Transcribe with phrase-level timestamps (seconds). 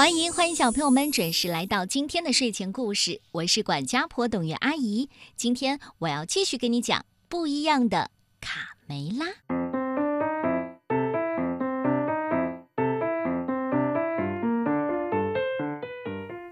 [0.00, 5.10] 欢迎欢迎小朋友们准时来到今天的睡前故事，我是管家婆董月阿姨。
[5.36, 8.10] 今天我要继续给你讲不一样的
[8.40, 9.26] 卡梅拉。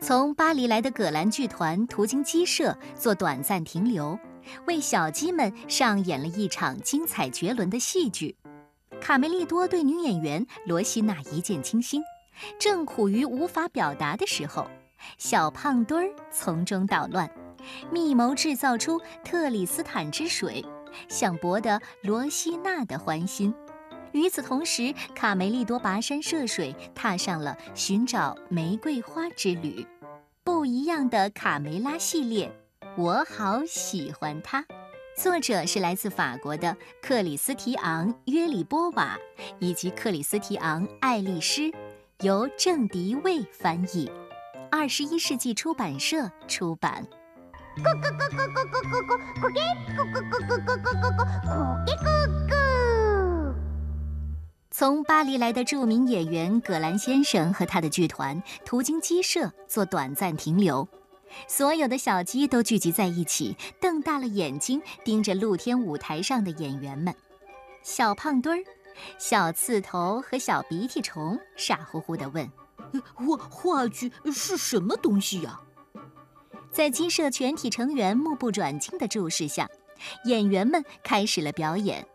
[0.03, 4.19] 从巴黎来的葛兰剧团途经鸡舍做短暂停留，
[4.67, 8.37] 为小鸡们上演了一场精彩绝伦的戏剧。
[9.01, 12.03] 卡梅利多对女演员罗西娜一见倾心。
[12.59, 14.69] 正苦于无法表达的时候，
[15.17, 17.31] 小胖墩儿从中捣乱，
[17.91, 20.65] 密谋制造出特里斯坦之水，
[21.09, 23.55] 想博得罗西娜的欢心。
[24.13, 29.87] 与此同时，卡梅利多跋山涉水，踏上了寻找玫瑰花之旅。
[30.43, 32.51] 不一样的卡梅拉系列，
[32.97, 34.65] 我好喜欢它。
[35.15, 39.19] 作者是来自法国的克里斯提昂·约里波瓦
[39.59, 41.71] 以及克里斯提昂·爱丽丝。
[42.25, 44.11] 由郑迪卫翻译，
[44.73, 47.07] 二十一世纪出版社出版。
[54.73, 60.89] 从巴黎来的著名演员葛兰先生和他的剧团途经鸡舍做短暂停留，
[61.47, 67.15] 所有的小鸡都聚集在一起，瞪大了眼睛盯着露天舞台上的演员们。
[67.85, 68.65] 小胖墩儿。
[69.19, 72.51] 小刺头和小鼻涕虫傻乎乎地问
[73.15, 75.61] ：“话话剧是什么东西呀？”
[76.71, 79.69] 在鸡舍全体成员目不转睛的注视下，
[80.25, 82.07] 演员们开始了表演。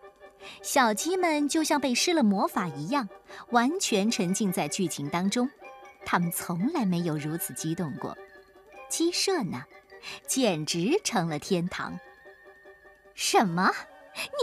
[0.61, 3.07] 小鸡们就像被施了魔法一样，
[3.49, 5.49] 完全沉浸在剧情当中。
[6.05, 8.17] 他们从来没有如此激动过。
[8.89, 9.63] 鸡舍呢，
[10.27, 11.97] 简直成了天堂。
[13.15, 13.71] 什么？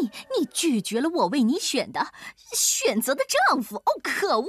[0.01, 2.13] 你你拒绝了我为你选的
[2.53, 4.01] 选择的丈夫哦！
[4.03, 4.49] 可恶，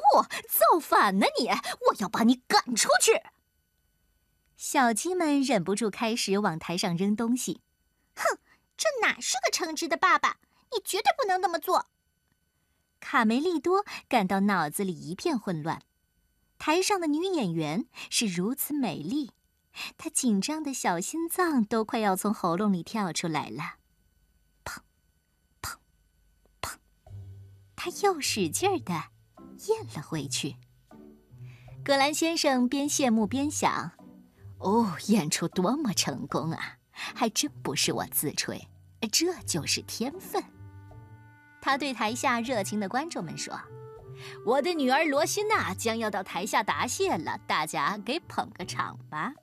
[0.50, 1.48] 造反呢你！
[1.48, 3.22] 我要把你赶出去！
[4.56, 7.62] 小鸡们忍不住开始往台上扔东西。
[8.16, 8.38] 哼，
[8.78, 10.38] 这哪是个称职的爸爸？
[10.72, 11.88] 你绝对不能那么做！
[13.00, 15.82] 卡梅利多感到脑子里一片混乱。
[16.60, 19.32] 台上的女演员是如此美丽，
[19.98, 23.81] 她紧张的小心脏都快要从喉咙里跳出来了。
[27.84, 30.56] 他又使劲儿的咽了回去。
[31.84, 33.94] 格兰先生边羡慕边想
[34.62, 36.78] ：“哦，演出多么成功啊！
[36.92, 38.68] 还真不是我自吹，
[39.12, 40.44] 这就是天分。”
[41.60, 43.60] 他对台下热情的观众们说
[44.46, 49.34] ：“我的女儿罗西娜将要到台下答谢了，大家给捧个场吧。”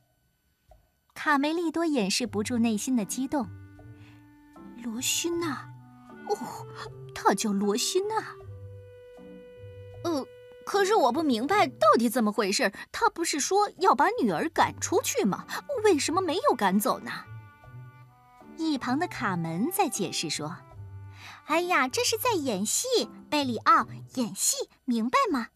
[1.13, 3.49] 卡梅利多掩饰不住内心的激动。
[4.85, 5.69] 罗西娜。
[6.29, 6.67] 哦，
[7.15, 8.37] 她叫罗西娜。
[10.05, 10.27] 呃，
[10.65, 12.73] 可是我不明白到底怎么回事。
[12.93, 15.47] 他不是说要把女儿赶出去吗？
[15.85, 17.11] 为什么没有赶走呢？
[18.57, 20.57] 一旁的卡门在解释说
[21.47, 22.87] ：“哎呀，这是在演戏，
[23.31, 25.49] 贝里奥，演戏，明白吗？”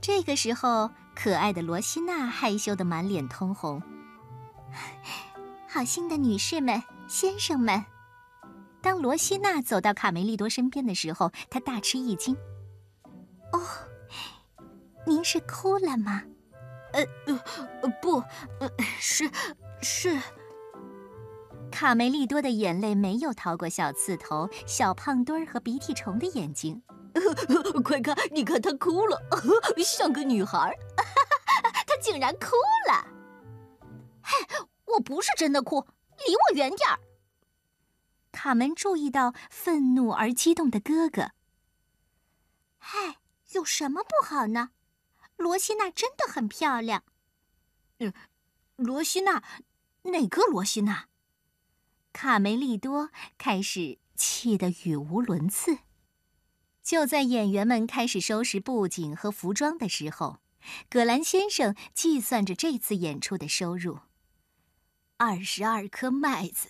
[0.00, 3.82] 这个时候，可爱的罗西娜害羞的满脸通红。
[5.68, 7.84] 好心的女士们，先生们。
[8.80, 12.36] 当罗西娜走到卡梅利多身边的时候，她大吃一惊。
[13.52, 13.60] “哦，
[15.06, 16.22] 您是哭了吗
[16.92, 18.22] ？”“呃呃，不，
[18.60, 19.30] 呃，是
[19.82, 20.18] 是。”
[21.70, 26.82] 卡梅利多的眼泪没有逃过小刺头、小胖墩儿和鼻涕虫的眼睛。
[27.84, 29.20] “快看，你看她哭了，
[29.84, 30.74] 像个女孩。
[31.86, 32.56] 她竟然哭
[32.88, 33.06] 了！
[34.22, 34.32] 嘿，
[34.86, 35.84] 我不是真的哭，
[36.26, 36.98] 离我远点儿。”
[38.32, 41.32] 卡门注意到愤怒而激动的哥哥。
[42.78, 43.18] 嗨，
[43.52, 44.70] 有什么不好呢？
[45.36, 47.04] 罗西娜真的很漂亮。
[47.98, 48.12] 嗯，
[48.76, 49.42] 罗西娜，
[50.02, 51.08] 哪个罗西娜？
[52.12, 55.78] 卡梅利多开始气得语无伦次。
[56.82, 60.38] 就在演员们开始收拾布景和服装的时候，
[60.88, 64.00] 葛兰先生计算着这次演出的收入：
[65.18, 66.68] 二十二颗麦子。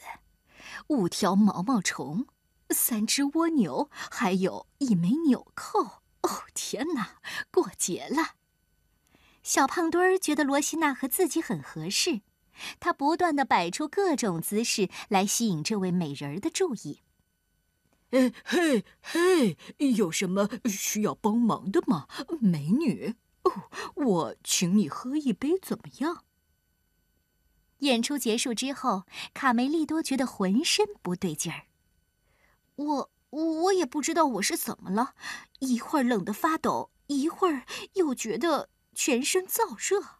[0.88, 2.26] 五条毛毛虫，
[2.70, 6.02] 三只蜗牛，还有一枚纽扣。
[6.22, 7.20] 哦，天哪，
[7.50, 8.34] 过节了！
[9.42, 12.20] 小胖墩儿觉得罗西娜和自己很合适，
[12.80, 17.02] 他不断的摆出各种姿势来吸引这位美人儿的注意。
[18.10, 19.56] 哎嘿嘿，
[19.96, 22.08] 有什么需要帮忙的吗，
[22.40, 23.14] 美女？
[23.44, 26.24] 哦，我请你喝一杯，怎么样？
[27.78, 29.04] 演出结束之后，
[29.34, 31.66] 卡梅利多觉得浑身不对劲儿。
[32.76, 35.14] 我我也不知道我是怎么了，
[35.60, 37.64] 一会儿冷得发抖，一会儿
[37.94, 40.18] 又觉得全身燥热。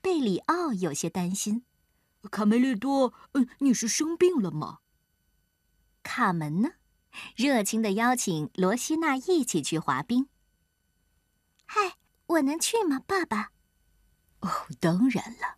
[0.00, 1.64] 贝里奥有些担心
[2.30, 4.80] ：“卡梅利多，嗯，你是生病了吗？”
[6.02, 6.72] 卡门呢，
[7.34, 10.28] 热情的邀请罗西娜一起去滑冰。
[11.64, 11.96] 嗨，
[12.26, 13.52] 我能去吗，爸爸？
[14.40, 15.56] 哦，当然了。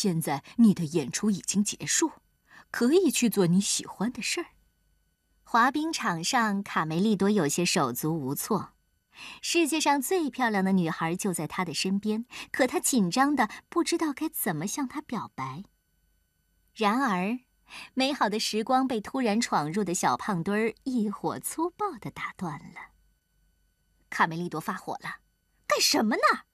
[0.00, 2.12] 现在你的演出已经结束，
[2.70, 4.46] 可以去做你喜欢的事儿。
[5.42, 8.72] 滑冰场上，卡梅利多有些手足无措。
[9.42, 15.64] 世界上最漂亮的女孩就在他的身边，可他紧张的不知道该怎么向她表白。
[16.74, 17.40] 然而，
[17.92, 22.92] 美好的时光被突然闯入的小胖墩儿一火粗暴的打断了。
[24.08, 25.16] 卡梅利多发火了
[25.68, 26.44] ：“干什么呢？”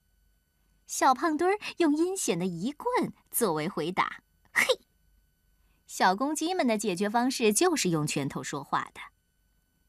[0.87, 4.65] 小胖墩儿用阴险的一棍作为回答：“嘿！”
[5.85, 9.01] 小公鸡们的解决方式就是用拳头说话的。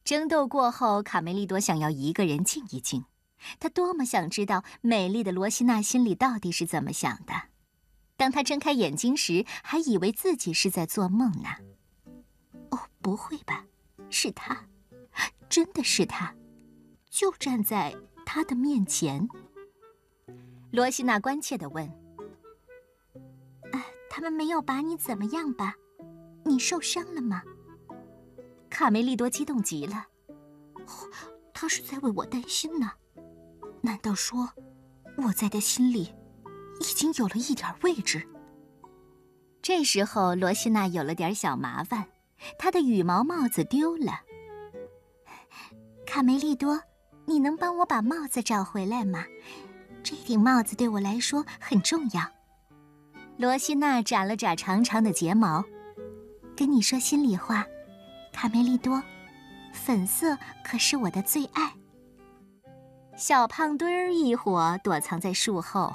[0.05, 3.05] 争斗过后，卡梅利多想要一个人静一静。
[3.61, 7.35] 他多么想知道美丽的罗西娜心里到底是怎么想的。
[8.17, 11.49] 当他睁开眼睛时，还以为自己是在做梦呢。
[12.71, 13.65] 哦，不会吧？
[14.11, 14.67] 是他，
[15.49, 16.35] 真的是他，
[17.09, 17.95] 就站在
[18.27, 19.29] 他的面前。
[20.71, 21.87] 罗西娜关切地问
[23.73, 25.75] ：“啊，他们没有把你怎么样吧？
[26.45, 27.43] 你受伤了吗？”
[28.69, 30.07] 卡梅利多激动极了，
[31.55, 32.93] 他是在为我担心呢。
[33.81, 34.49] 难道说，
[35.17, 36.15] 我在他心里
[36.81, 38.29] 已经有了一点位置？
[39.63, 42.07] 这时候，罗西娜有了点小麻烦，
[42.59, 44.21] 她的羽毛帽子丢了。
[46.07, 46.81] 卡梅利多，
[47.25, 49.25] 你能帮我把帽子找回来吗？
[50.09, 52.23] 这顶帽子对我来说很重要。
[53.37, 55.63] 罗西娜眨了眨长长的睫毛，
[56.57, 57.67] 跟你说心里话。
[58.33, 59.03] 卡梅利多，
[59.75, 61.75] 粉色可是我的最爱。
[63.19, 65.95] 小胖墩儿一伙躲藏在树后。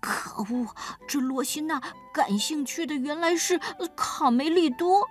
[0.00, 0.74] 可恶，
[1.06, 1.80] 这罗西娜
[2.12, 3.60] 感兴趣的原来是
[3.94, 5.06] 卡梅利多。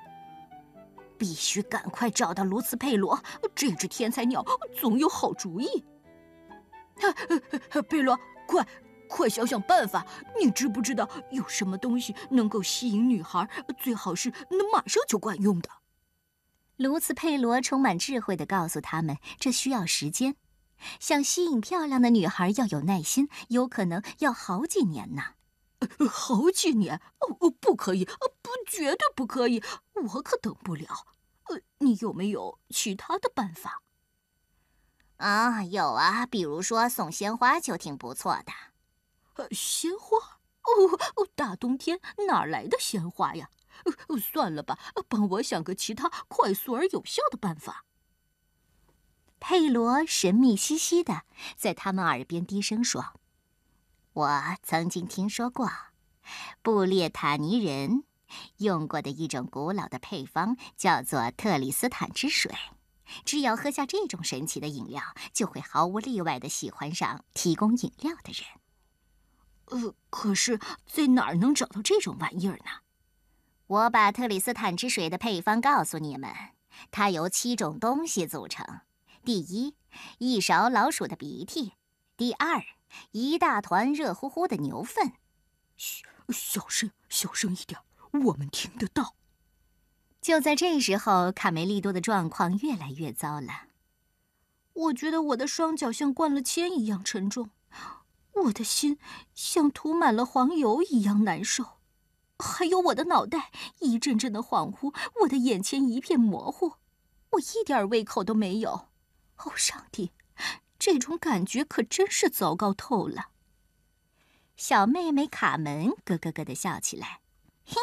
[1.18, 3.24] 必须赶快找到卢斯佩罗，
[3.56, 4.46] 这只天才鸟
[4.78, 5.86] 总有好主意。
[7.90, 8.68] 佩罗，快
[9.10, 10.06] 快想想办法！
[10.40, 13.50] 你知不知道有什么东西能够吸引女孩？
[13.78, 15.70] 最好是能马上就管用的。
[16.76, 20.36] 卢茨佩罗充满智慧地告诉他们：“这需要时间，
[21.00, 25.24] 想吸引漂亮的女孩要有耐心，有可能要好几年呢。”
[26.10, 27.00] 好几年？
[27.20, 29.64] 哦，不可以，不，绝对不可以！
[30.14, 30.88] 我可等不了。
[31.50, 33.84] 呃，你有没有其他的办法？
[35.18, 38.52] 啊，有啊，比如说送鲜花就挺不错的。
[39.36, 40.18] 呃，鲜花？
[40.64, 43.50] 哦，大冬天哪来的鲜花呀？
[44.20, 44.78] 算了吧，
[45.08, 47.86] 帮我想个其他快速而有效的办法。
[49.40, 51.22] 佩罗神秘兮兮的
[51.56, 53.14] 在他们耳边低声说
[54.14, 55.70] ：“我曾经听说过，
[56.64, 58.04] 布列塔尼人
[58.58, 62.52] 用过的一种古老的配方，叫做特里斯坦之水。
[63.26, 65.02] 只要喝下这种神奇的饮料，
[65.34, 68.46] 就会毫无例外的喜欢上提供饮料的人。
[69.66, 72.82] 呃，可是在哪儿能找到这种玩意儿呢？”
[73.68, 76.34] 我把特里斯坦之水的配方告诉你们，
[76.90, 78.66] 它由七种东西组成：
[79.26, 79.76] 第一，
[80.20, 81.74] 一勺老鼠的鼻涕；
[82.16, 82.64] 第二，
[83.12, 85.12] 一大团热乎乎的牛粪。
[85.76, 89.17] 嘘，小声，小声一点，我们听得到。
[90.28, 93.68] 就在这时候，卡梅利多的状况越来越糟了。
[94.74, 97.50] 我觉得我的双脚像灌了铅一样沉重，
[98.34, 99.00] 我的心
[99.34, 101.78] 像涂满了黄油一样难受。
[102.40, 106.74] 还有我的脑袋一阵阵的恍惚，我的眼前一片模糊，
[107.30, 108.90] 我一点胃口都没有。
[109.38, 110.12] 哦，上帝，
[110.78, 113.30] 这种感觉可真是糟糕透了。
[114.58, 117.22] 小妹妹卡门咯咯咯的笑起来
[117.66, 117.76] ：“哼，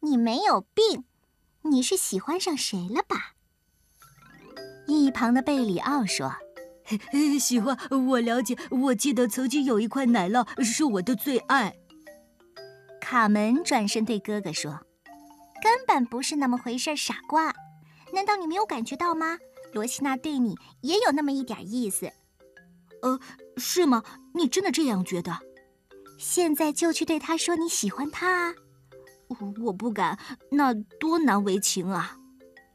[0.00, 1.04] 你没有病，
[1.66, 3.34] 你是喜欢上谁了吧？”
[4.88, 6.32] 一旁的贝里奥说
[7.40, 7.76] ：“喜欢，
[8.08, 11.74] 我了解，我记得曾经有一块奶酪是我的最爱。”
[13.00, 14.80] 卡门转身对哥哥说
[15.62, 17.54] ：“根本不是那么回事，傻瓜！
[18.12, 19.38] 难道你没有感觉到吗？
[19.72, 22.10] 罗西娜对你也有那么一点意思。
[23.02, 23.20] ”“呃，
[23.56, 24.02] 是吗？
[24.34, 25.38] 你真的这样觉得？
[26.18, 28.54] 现在就去对他说你喜欢她。
[29.64, 30.18] ”“我不敢，
[30.50, 32.18] 那多难为情啊！”“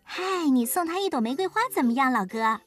[0.03, 2.59] 嗨，你送他一朵玫瑰花怎么样，老哥？”“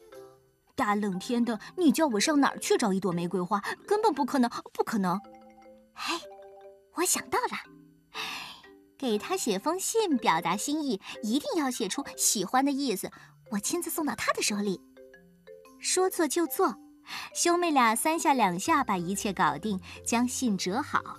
[0.75, 3.63] 大冷天的，你叫我上哪儿去找一朵玫瑰花？
[3.87, 5.21] 根本不可能，不可能
[5.95, 6.15] ！”“嘿。”
[6.97, 8.19] 我想到了，
[8.97, 13.11] 给他写封信表达心意，一定要写出喜欢的意思。
[13.51, 14.81] 我亲自送到他的手里。
[15.81, 16.77] 说做就做，
[17.35, 21.19] 兄妹俩三下两下把一切搞定，将信折好。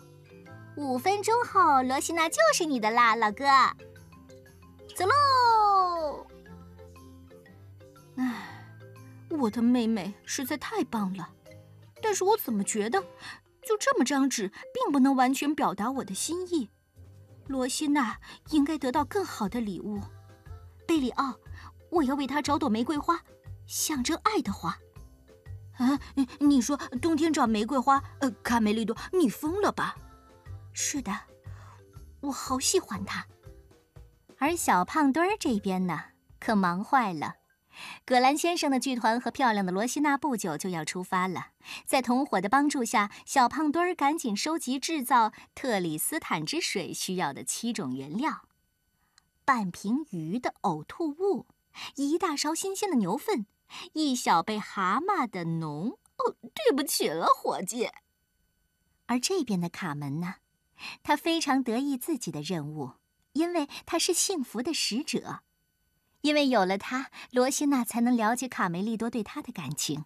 [0.77, 3.45] 五分钟后，罗西娜就是你的啦，老哥。
[4.95, 6.27] 走喽！
[8.17, 8.67] 唉，
[9.29, 11.29] 我的妹妹实在太棒了，
[12.01, 13.01] 但是我怎么觉得，
[13.65, 16.69] 就这么张纸，并不能完全表达我的心意。
[17.47, 18.17] 罗西娜
[18.49, 20.01] 应该得到更好的礼物。
[20.85, 21.35] 贝里奥，
[21.89, 23.21] 我要为她找朵玫瑰花，
[23.65, 24.77] 象征爱的花。
[25.77, 25.99] 啊，
[26.39, 28.01] 你说冬天找玫瑰花？
[28.19, 29.95] 呃，卡梅利多，你疯了吧？
[30.77, 31.11] 是的，
[32.19, 33.25] 我好喜欢它。
[34.37, 35.97] 而小胖墩儿这边呢，
[36.37, 37.35] 可忙坏了。
[38.05, 41.51] 葛兰先生的剧团和漂亮的罗西娜不久就要出发了。
[41.85, 48.41] 在同伙的帮助下，小胖墩儿赶紧收集制造特里斯坦之水需要的七种原料：
[49.45, 51.47] 半瓶鱼的呕吐物，
[51.95, 53.45] 一大勺新鲜的牛粪。
[53.93, 57.89] 一小杯蛤蟆的脓哦，对不起了，伙计。
[59.05, 60.35] 而这边的卡门呢，
[61.03, 62.93] 他非常得意自己的任务，
[63.33, 65.41] 因为他是幸福的使者，
[66.21, 70.05] 因为有了他，罗西娜才能了解卡梅利多对他的感情。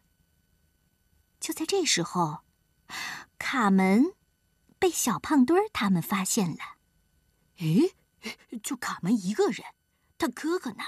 [1.40, 2.42] 就在这时候，
[3.38, 4.14] 卡门
[4.78, 6.78] 被小胖墩儿他们发现了。
[7.58, 7.94] 咦，
[8.62, 9.66] 就卡门一个人，
[10.18, 10.84] 他哥哥呢？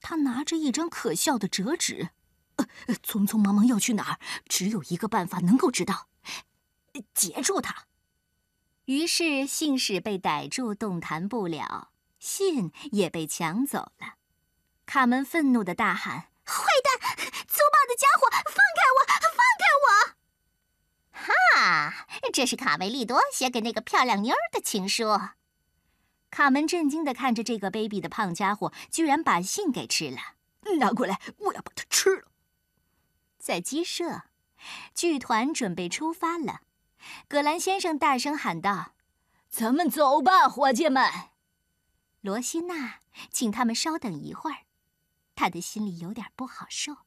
[0.00, 2.10] 他拿着一张可笑的折纸，
[2.56, 4.20] 呃，匆匆忙忙要去哪儿？
[4.46, 6.08] 只有一个办法能够知道，
[7.14, 7.86] 截住他。
[8.86, 11.88] 于是信使被逮住，动弹不了；
[12.18, 14.16] 信也被抢走了。
[14.84, 17.16] 卡门愤怒的大喊：“坏蛋，
[17.48, 18.98] 粗暴的家伙，放开我，
[19.32, 19.88] 放开我！”
[21.16, 25.18] 哈，这是卡梅利多写给那个漂亮妞儿的情书。
[26.30, 30.18] 卡门震惊地看着这个卑鄙的胖家伙，居然把信给吃了。
[30.78, 32.24] 拿过来，我要把它吃了。
[33.38, 34.24] 在鸡舍，
[34.94, 36.60] 剧团准备出发了。
[37.28, 38.94] 葛兰先生大声喊道
[39.48, 41.04] ：“咱们走吧，伙计们！”
[42.22, 44.64] 罗西娜请他们稍等一会儿，
[45.34, 46.98] 他的心里有点不好受。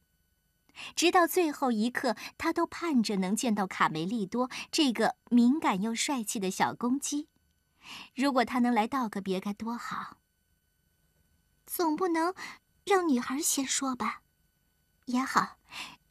[0.95, 7.29] 直到最后一刻，他都盼着能见到卡梅利多这个敏感又帅气的小公鸡。
[8.13, 10.17] 如果他能来道个别，该多好！
[11.65, 12.35] 总不能
[12.85, 14.21] 让女孩先说吧？
[15.05, 15.57] 也好，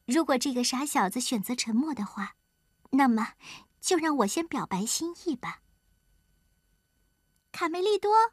[0.05, 2.35] 如果这个傻小子选择沉默的话，
[2.91, 3.35] 那么
[3.87, 5.63] 就让我先表白心意吧。
[7.53, 8.33] 卡梅利多，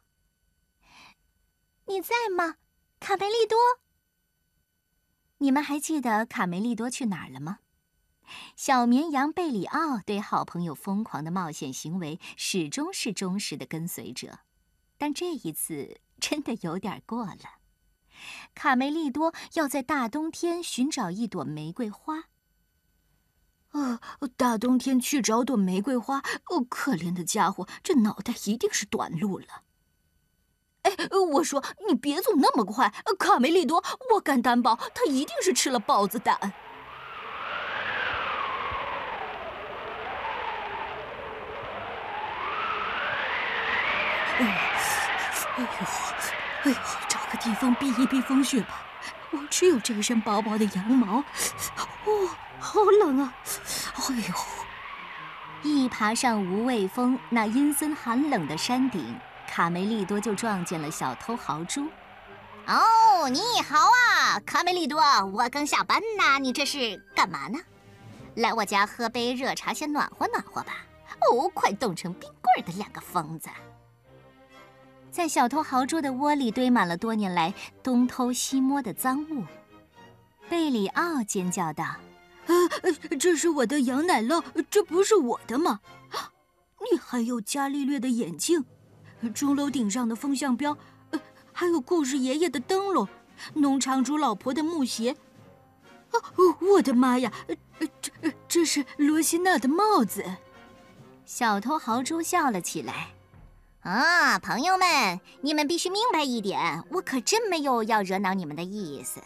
[1.86, 2.56] 你在吗？
[2.98, 3.56] 卡梅利多，
[5.38, 7.60] 你们还记得卡梅利多去哪儿了吗？
[8.56, 14.40] 小绵羊贝里奥对好朋友疯狂的冒险行为始终是忠实的跟随者，
[14.98, 17.60] 但这一次真的有点过了。
[18.56, 22.24] 卡梅利多要在大冬天寻找一朵玫瑰花。
[23.74, 23.98] 啊，
[24.36, 29.46] 大冬天去找朵玫瑰花，哦，可怜的家伙，这脑袋一定是短路了。
[30.82, 30.92] 哎，
[31.32, 33.82] 我说你别走那么快，卡梅利多，
[34.14, 36.38] 我敢担保，他一定是吃了豹子胆。
[44.36, 44.44] 哎
[45.58, 45.66] 呦，
[46.62, 46.76] 哎呦，
[47.08, 48.82] 找个地方避一避风雪吧。
[49.32, 51.18] 我只有这一身薄薄的羊毛，
[52.04, 52.28] 哦，
[52.60, 53.34] 好冷啊！
[54.10, 54.34] 哎呦，
[55.62, 59.18] 一爬上无畏峰那阴森寒冷的山顶，
[59.48, 61.88] 卡梅利多就撞见了小偷豪猪。
[62.66, 65.00] 哦，你好啊，卡梅利多，
[65.32, 67.58] 我刚下班呢，你这是干嘛呢？
[68.34, 70.74] 来我家喝杯热茶，先暖和暖和吧。
[71.20, 73.48] 哦，快冻成冰棍的两个疯子！
[75.10, 79.44] 在小偷豪猪的窝里堆满了多年来东偷西摸的赃物，
[80.50, 81.84] 贝里奥尖叫道
[83.18, 85.80] ：“这是我的羊奶酪，这不是我的吗？
[86.92, 88.64] 你还有伽利略的眼镜，
[89.34, 90.76] 钟楼顶上的风向标，
[91.52, 93.08] 还有故事爷爷的灯笼，
[93.54, 95.16] 农场主老婆的木鞋。
[96.10, 97.32] 哦，我的妈呀，
[98.00, 98.12] 这
[98.46, 100.24] 这是罗西娜的帽子！”
[101.24, 103.08] 小偷豪猪笑了起来。
[103.80, 109.22] 啊，朋友们，你们必须明白一点，我可真没有要惹恼你们的意思。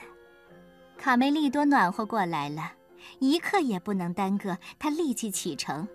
[0.97, 2.73] 卡梅利多暖和过来了，
[3.19, 5.89] 一刻也不能耽搁，他立即启程。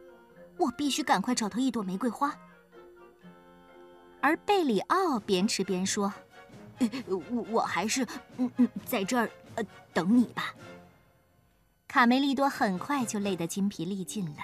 [0.57, 2.33] 我必须赶快找到一朵玫瑰花。
[4.21, 6.13] 而贝里奥边吃边说
[7.07, 10.53] ：“我我还是嗯嗯，在这儿呃等你吧。”
[11.89, 14.37] 卡梅利多很快就累得筋疲力尽了，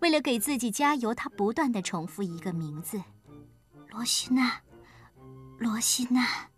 [0.00, 3.02] 为了给自己加油，他不断的重复一个名字。
[3.90, 4.60] 罗西娜，
[5.58, 6.48] 罗西娜，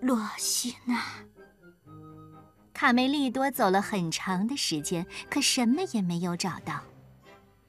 [0.00, 1.02] 罗西娜。
[2.82, 6.82] 卡梅利多走了很长的时间，可什么也没有找到。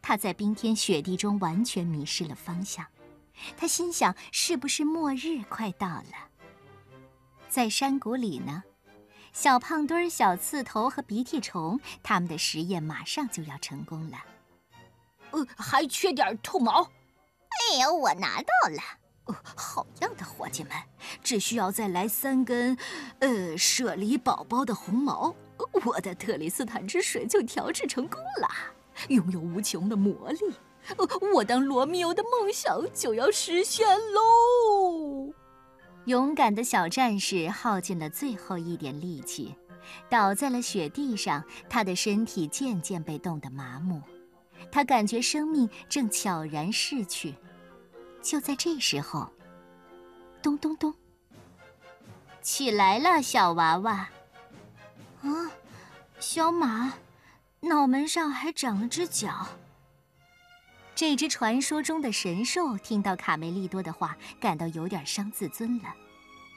[0.02, 2.84] 他在冰天雪地中完全迷失了方向。
[3.56, 6.16] 他心想：是不是末日快到了？
[7.48, 8.64] 在山谷里呢，
[9.32, 14.18] 小胖墩、小刺头和鼻涕虫，他们的实验马上就要成功了。
[15.30, 16.82] 呃，还缺点兔毛。
[16.82, 18.82] 哎呀，我拿到了。
[19.26, 20.72] 哦，好样的，伙计们！
[21.24, 22.78] 只需要再来三根，
[23.20, 25.34] 呃，舍利宝宝的红毛，
[25.86, 28.50] 我的特里斯坦之水就调制成功了，
[29.08, 30.40] 拥有无穷的魔力。
[31.34, 35.34] 我当罗密欧的梦想就要实现喽！
[36.06, 39.56] 勇敢的小战士耗尽了最后一点力气，
[40.10, 44.02] 倒在了雪地上，他的身体渐渐被冻得麻木，
[44.70, 47.34] 他感觉生命正悄然逝去。
[48.24, 49.30] 就在这时候，
[50.42, 50.96] 咚咚咚！
[52.42, 54.10] 起来了，小娃娃。
[55.22, 55.52] 啊，
[56.20, 56.94] 小马，
[57.60, 59.46] 脑门上还长了只角。
[60.96, 65.94] 这只传说中的神兽听到卡梅利多的话，感到有点伤自尊了。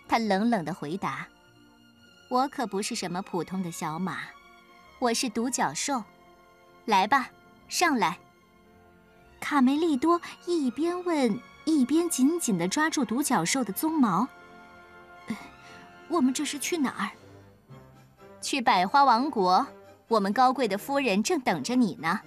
[0.08, 1.26] 他冷冷的回答
[2.30, 4.20] ：“我可不是什么普通的小马，
[5.00, 6.04] 我是独角兽。
[6.84, 7.28] 来吧，
[7.68, 8.18] 上来。”
[9.40, 11.38] 卡梅利多一边问。
[11.66, 14.26] 一边紧紧地抓住独角兽的鬃毛。
[16.08, 17.10] 我们这是去哪儿？
[18.40, 19.66] 去百花王国，
[20.06, 22.20] 我们高贵的夫人正等着你呢。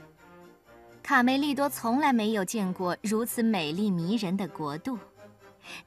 [1.01, 4.99] 卡梅利多从来没有见过如此美丽迷人的国度，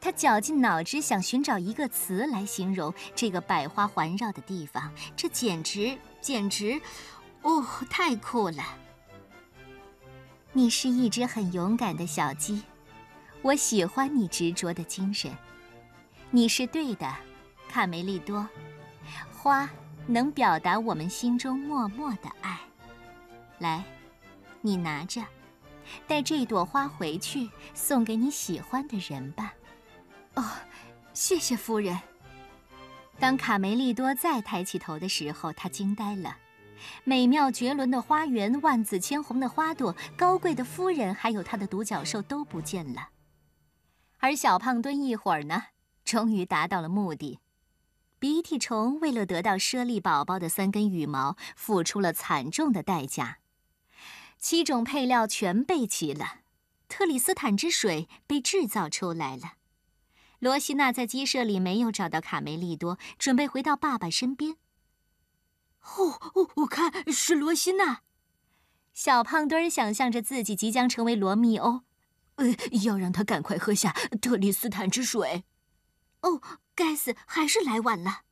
[0.01, 4.91] 他绞尽脑汁想寻找一个词来形容这个百花环绕的地方。
[5.15, 6.81] 这简直，简直，
[7.43, 8.65] 哦，太酷了！
[10.55, 12.63] 你是一只很勇敢的小鸡。
[13.43, 15.29] 我喜欢你执着的精神，
[16.31, 17.13] 你是对的，
[17.69, 18.49] 卡梅利多。
[19.33, 19.69] 花
[20.07, 22.61] 能表达我们心中默默的爱。
[23.59, 23.83] 来，
[24.61, 25.21] 你拿着，
[26.07, 29.53] 带这朵花回去，送给你喜欢的人吧。
[30.35, 30.45] 哦，
[31.13, 31.99] 谢谢夫人。
[33.19, 36.37] 当卡梅利多再抬起头的时候，他惊呆了。
[37.03, 43.09] 美妙绝伦的花园，万紫千红的花朵，高贵的夫人，还有他的独角兽都不见了。
[44.23, 45.65] 而小胖墩一会儿呢，
[46.05, 47.41] 终于达到了目的。
[48.21, 53.39] 鼻涕虫为了得到猞猁宝宝的三根羽毛，付出了惨重的代价。
[54.39, 56.43] 七种配料全备齐了，
[56.89, 59.55] 特里斯坦之水被制造出来了。
[60.39, 64.53] 罗西娜在鸡舍里没有找到卡梅利多，准备回到爸爸身边。
[65.97, 68.03] 哦哦，我看是罗西娜。
[68.93, 71.81] 小胖墩儿想象着自己即将成为罗密欧。
[72.43, 75.45] 呃，要让他赶快喝下特里斯坦之水。
[76.23, 76.41] 哦，
[76.75, 78.23] 该死，还是来晚了。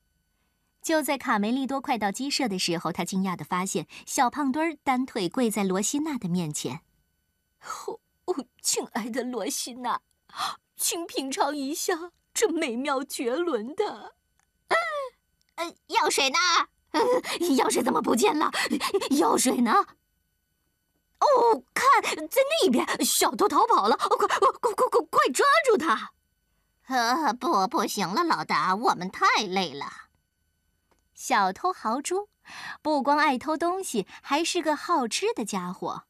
[0.82, 6.80] 就在卡梅利多快到鸡舍的时候，他惊讶地发现小胖墩儿单腿跪在罗西娜的面前。
[7.86, 10.00] 哦哦，亲爱的罗西娜，
[10.76, 14.14] 请品尝一下这美妙绝伦的。
[15.56, 16.38] 呃，药水呢？
[17.56, 18.50] 药水怎么不见了？
[19.10, 19.84] 药水呢？
[21.20, 23.96] 哦，看，在那边，小偷逃跑了！
[23.96, 26.12] 快，快，快，快，快，抓住他！
[26.86, 29.86] 呃，不，不行了，老大，我们太累了。
[31.14, 32.28] 小偷豪猪
[32.82, 36.04] 不光爱偷东西，还是个好吃的家伙。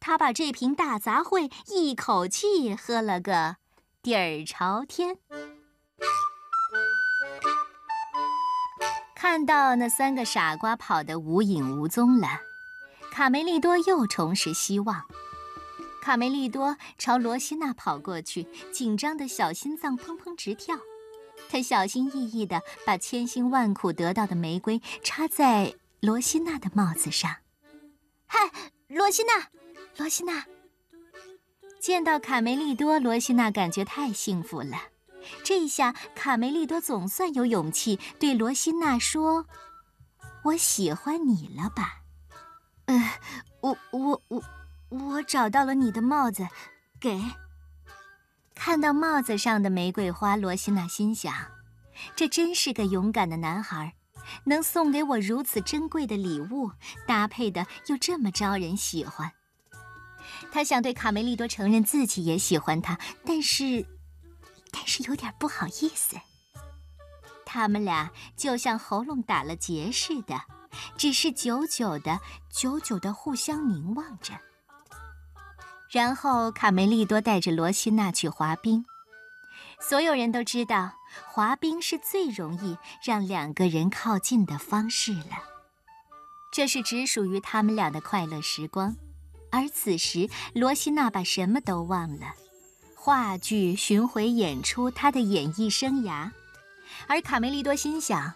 [0.00, 3.56] 他把这瓶大杂烩一口气喝了个
[4.00, 5.18] 底儿朝天。
[9.14, 12.28] 看到那三个傻瓜跑得无影无踪了。
[13.16, 15.06] 卡梅利多又重拾希望。
[16.02, 20.76] 卡梅利多朝罗西娜跑过去，紧张的小心脏砰砰直跳。
[21.48, 27.36] 他小心翼翼地把千辛万苦得到的玫瑰插在罗西娜的帽子上。
[28.26, 28.50] 嗨，
[28.88, 29.48] 罗西娜，
[29.96, 30.44] 罗西娜！
[31.80, 34.76] 见到卡梅利多，罗西娜感觉太幸福了。
[35.42, 39.46] 这一下，卡梅利多总算有勇气对罗西娜说
[40.44, 42.00] ：“我喜欢你了吧？”
[42.86, 43.12] 呃，
[43.60, 44.42] 我我我
[44.88, 46.46] 我找到了你的帽子，
[47.00, 47.20] 给。
[48.54, 51.34] 看到帽子上的玫瑰花，罗西娜心想：
[52.16, 53.94] 这真是个勇敢的男孩，
[54.44, 56.72] 能送给我如此珍贵的礼物，
[57.06, 59.30] 搭配的又这么招人喜欢。
[60.50, 63.86] 他想对卡梅利多承认自己也喜欢他，但是，
[64.72, 66.16] 但是有点不好意思。
[67.44, 70.40] 他们俩就像喉咙打了结似的。
[70.96, 74.34] 只是久久的、久久的互相凝望着。
[75.90, 78.84] 然后，卡梅利多带着罗西娜去滑冰。
[79.80, 80.92] 所有人都知道，
[81.26, 85.42] 滑冰是最容易让两个人靠近的方式了。
[86.52, 88.96] 这是只属于他们俩的快乐时光。
[89.52, 92.34] 而此时，罗西娜把什么都忘了：
[92.94, 96.30] 话剧、巡回演出，她的演艺生涯。
[97.06, 98.34] 而卡梅利多心想：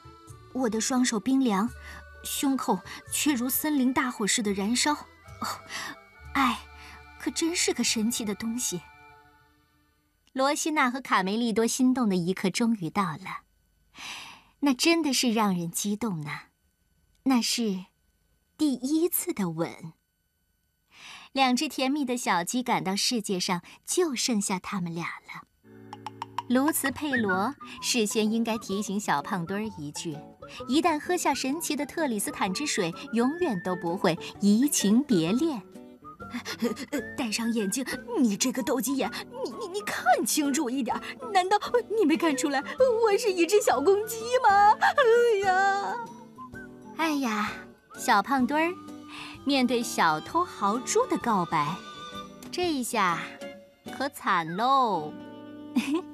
[0.52, 1.68] 我的双手冰凉，
[2.22, 2.80] 胸口
[3.12, 4.92] 却如森林大火似的燃烧。
[4.92, 5.60] 哦，
[6.34, 6.60] 爱，
[7.18, 8.82] 可真是个神奇的东西。
[10.32, 13.42] 罗西娜和卡梅利多心动的一刻终于到了，
[14.60, 16.42] 那真的是让人激动呢。
[17.24, 17.86] 那是
[18.56, 19.92] 第一次的吻。
[21.32, 25.46] 两只甜蜜的小鸡感到世界上就剩下他们俩了。
[26.50, 30.18] 卢茨佩罗事先应该提醒小胖墩儿一句：
[30.66, 35.62] 一旦喝下神奇的特里斯坦之水，永远都不会移情别恋。
[37.16, 37.86] 戴上眼镜，
[38.18, 39.08] 你这个斗鸡眼，
[39.44, 41.00] 你你你看清楚一点！
[41.32, 41.56] 难道
[41.96, 42.60] 你没看出来
[43.04, 44.72] 我是一只小公鸡吗？
[44.82, 45.96] 哎呀，
[46.96, 47.52] 哎呀，
[47.96, 48.74] 小胖墩儿，
[49.44, 51.76] 面对小偷豪猪的告白，
[52.50, 53.20] 这一下
[53.96, 55.12] 可惨喽！
[55.76, 56.02] 嘿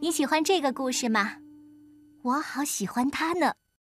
[0.00, 1.36] 你喜欢这个故事吗？
[2.22, 3.54] 我好喜欢它呢。